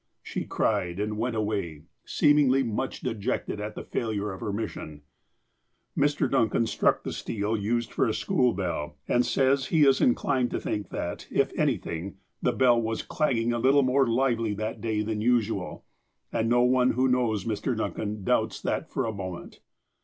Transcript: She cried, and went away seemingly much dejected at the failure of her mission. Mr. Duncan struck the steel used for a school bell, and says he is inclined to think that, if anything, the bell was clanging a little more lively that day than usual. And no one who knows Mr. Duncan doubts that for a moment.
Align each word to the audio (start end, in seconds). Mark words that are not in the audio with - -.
She 0.23 0.45
cried, 0.45 0.99
and 0.99 1.15
went 1.19 1.35
away 1.35 1.83
seemingly 2.05 2.63
much 2.63 3.01
dejected 3.01 3.61
at 3.61 3.75
the 3.75 3.83
failure 3.83 4.31
of 4.33 4.39
her 4.41 4.51
mission. 4.51 5.03
Mr. 5.95 6.27
Duncan 6.27 6.65
struck 6.65 7.03
the 7.03 7.13
steel 7.13 7.55
used 7.55 7.91
for 7.93 8.07
a 8.07 8.13
school 8.15 8.51
bell, 8.53 8.97
and 9.07 9.23
says 9.23 9.67
he 9.67 9.85
is 9.85 10.01
inclined 10.01 10.49
to 10.49 10.59
think 10.59 10.89
that, 10.89 11.27
if 11.29 11.51
anything, 11.55 12.17
the 12.41 12.51
bell 12.51 12.81
was 12.81 13.03
clanging 13.03 13.53
a 13.53 13.59
little 13.59 13.83
more 13.83 14.07
lively 14.07 14.55
that 14.55 14.81
day 14.81 15.03
than 15.03 15.21
usual. 15.21 15.85
And 16.33 16.49
no 16.49 16.63
one 16.63 16.93
who 16.93 17.07
knows 17.07 17.45
Mr. 17.45 17.77
Duncan 17.77 18.23
doubts 18.23 18.59
that 18.63 18.89
for 18.89 19.05
a 19.05 19.13
moment. 19.13 19.59